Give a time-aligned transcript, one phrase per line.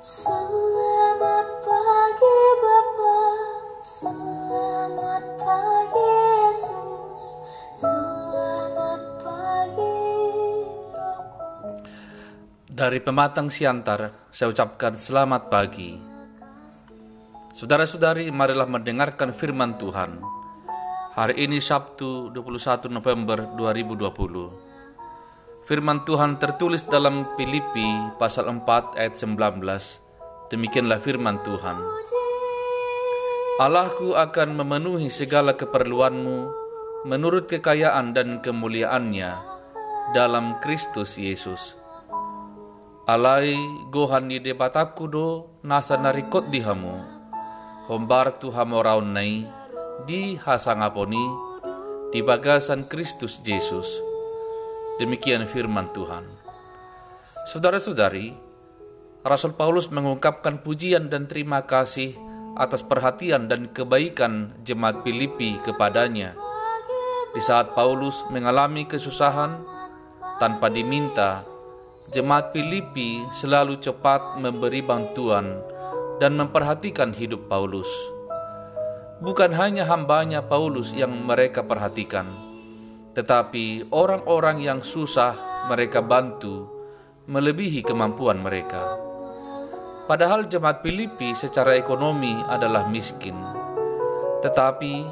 [0.00, 0.55] So
[12.76, 15.96] Dari pematang siantar, saya ucapkan selamat pagi.
[17.56, 20.20] Saudara-saudari, marilah mendengarkan firman Tuhan.
[21.16, 25.64] Hari ini Sabtu 21 November 2020.
[25.64, 27.88] Firman Tuhan tertulis dalam Filipi
[28.20, 30.52] pasal 4 ayat 19.
[30.52, 31.80] Demikianlah firman Tuhan.
[33.56, 36.52] Allahku akan memenuhi segala keperluanmu
[37.08, 39.32] menurut kekayaan dan kemuliaannya
[40.12, 41.85] dalam Kristus Yesus.
[43.06, 43.54] Alai
[43.94, 45.28] gohan ni debataku do
[45.62, 47.06] nasa narikot dihamu.
[47.86, 49.46] Hombar tu hamoraun nai
[50.10, 51.24] di hasangaponi
[52.10, 54.02] di bagasan Kristus Yesus
[54.96, 56.24] Demikian firman Tuhan.
[57.52, 58.32] Saudara-saudari,
[59.20, 62.16] Rasul Paulus mengungkapkan pujian dan terima kasih
[62.56, 66.32] atas perhatian dan kebaikan jemaat Filipi kepadanya.
[67.36, 69.60] Di saat Paulus mengalami kesusahan
[70.40, 71.44] tanpa diminta,
[72.14, 75.58] jemaat Filipi selalu cepat memberi bantuan
[76.22, 77.90] dan memperhatikan hidup Paulus.
[79.18, 82.28] Bukan hanya hambanya Paulus yang mereka perhatikan,
[83.16, 85.34] tetapi orang-orang yang susah
[85.66, 86.68] mereka bantu
[87.26, 89.02] melebihi kemampuan mereka.
[90.06, 93.34] Padahal jemaat Filipi secara ekonomi adalah miskin,
[94.46, 95.02] tetapi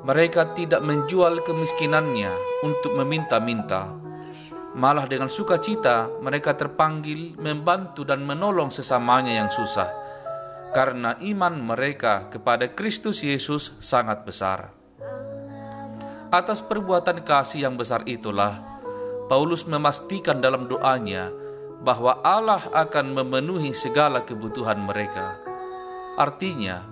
[0.00, 2.32] mereka tidak menjual kemiskinannya
[2.64, 4.09] untuk meminta-minta.
[4.70, 9.90] Malah dengan sukacita mereka terpanggil membantu dan menolong sesamanya yang susah,
[10.70, 14.70] karena iman mereka kepada Kristus Yesus sangat besar.
[16.30, 18.62] Atas perbuatan kasih yang besar itulah,
[19.26, 21.34] Paulus memastikan dalam doanya
[21.82, 25.34] bahwa Allah akan memenuhi segala kebutuhan mereka.
[26.14, 26.86] Artinya,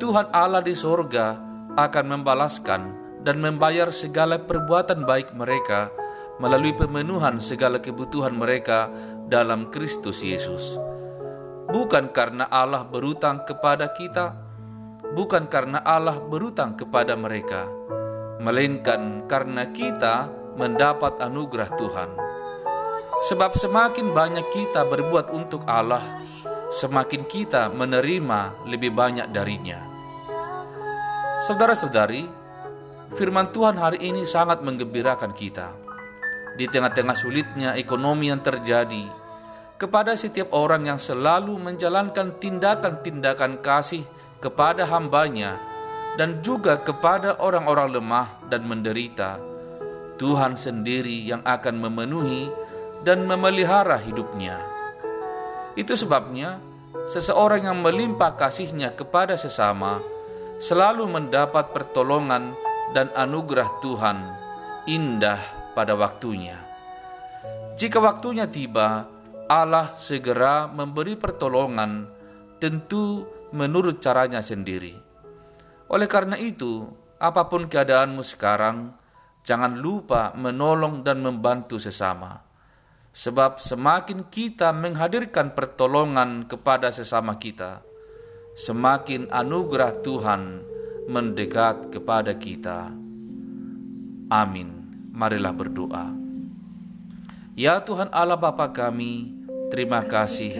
[0.00, 1.36] Tuhan Allah di sorga
[1.76, 2.82] akan membalaskan
[3.20, 5.92] dan membayar segala perbuatan baik mereka
[6.40, 8.88] melalui pemenuhan segala kebutuhan mereka
[9.28, 10.78] dalam Kristus Yesus.
[11.68, 14.36] Bukan karena Allah berutang kepada kita,
[15.12, 17.68] bukan karena Allah berutang kepada mereka,
[18.40, 22.10] melainkan karena kita mendapat anugerah Tuhan.
[23.32, 26.22] Sebab semakin banyak kita berbuat untuk Allah,
[26.72, 29.80] semakin kita menerima lebih banyak darinya.
[31.42, 32.24] Saudara-saudari,
[33.16, 35.81] firman Tuhan hari ini sangat menggembirakan kita.
[36.52, 39.08] Di tengah-tengah sulitnya ekonomi yang terjadi,
[39.82, 44.06] kepada setiap orang yang selalu menjalankan tindakan-tindakan kasih
[44.38, 45.58] kepada hambanya
[46.14, 49.42] dan juga kepada orang-orang lemah dan menderita.
[50.20, 52.46] Tuhan sendiri yang akan memenuhi
[53.02, 54.60] dan memelihara hidupnya.
[55.74, 56.62] Itu sebabnya
[57.10, 59.98] seseorang yang melimpah kasihnya kepada sesama
[60.62, 62.54] selalu mendapat pertolongan
[62.94, 64.18] dan anugerah Tuhan
[64.86, 66.56] indah pada waktunya.
[67.76, 69.08] Jika waktunya tiba,
[69.48, 72.06] Allah segera memberi pertolongan
[72.62, 74.94] tentu menurut caranya sendiri.
[75.92, 76.88] Oleh karena itu,
[77.20, 78.96] apa pun keadaanmu sekarang,
[79.44, 82.40] jangan lupa menolong dan membantu sesama.
[83.12, 87.84] Sebab semakin kita menghadirkan pertolongan kepada sesama kita,
[88.56, 90.42] semakin anugerah Tuhan
[91.12, 92.88] mendekat kepada kita.
[94.32, 94.81] Amin.
[95.12, 96.16] Marilah berdoa.
[97.52, 99.28] Ya Tuhan Allah Bapa kami,
[99.68, 100.56] terima kasih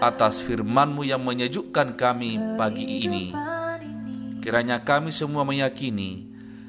[0.00, 3.32] atas firman-Mu yang menyejukkan kami pagi ini
[4.46, 6.22] Kiranya kami semua meyakini,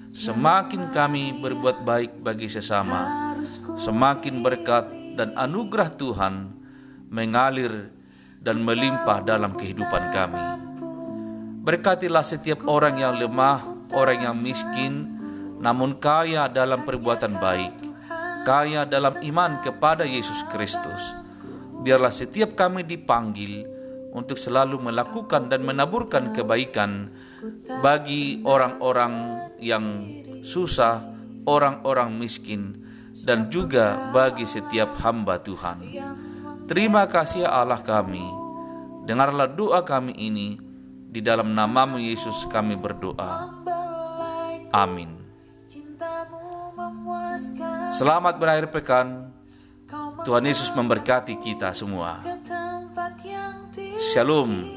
[0.09, 3.37] semakin kami berbuat baik bagi sesama,
[3.77, 6.57] semakin berkat dan anugerah Tuhan
[7.13, 7.93] mengalir
[8.41, 10.45] dan melimpah dalam kehidupan kami.
[11.61, 13.61] Berkatilah setiap orang yang lemah,
[13.93, 15.16] orang yang miskin,
[15.57, 17.75] namun kaya dalam perbuatan baik,
[18.45, 21.01] kaya dalam iman kepada Yesus Kristus.
[21.81, 23.65] Biarlah setiap kami dipanggil
[24.13, 27.13] untuk selalu melakukan dan menaburkan kebaikan
[27.81, 29.13] bagi orang-orang
[29.61, 29.85] yang
[30.41, 31.05] susah,
[31.45, 32.81] orang-orang miskin,
[33.25, 35.77] dan juga bagi setiap hamba Tuhan.
[36.67, 38.25] Terima kasih ya Allah kami.
[39.07, 40.59] Dengarlah doa kami ini.
[41.07, 43.47] Di dalam namamu Yesus kami berdoa.
[44.75, 45.16] Amin.
[47.93, 49.31] Selamat berakhir pekan.
[50.25, 52.19] Tuhan Yesus memberkati kita semua.
[54.01, 54.76] Shalom.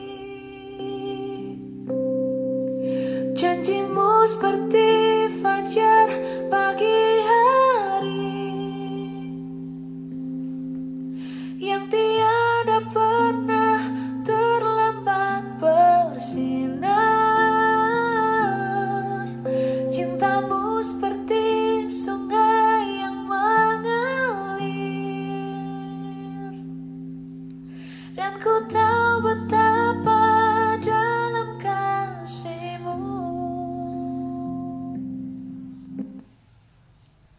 [28.18, 30.19] dan ku tahu betapa